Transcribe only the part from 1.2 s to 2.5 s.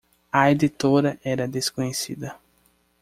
era desconhecida.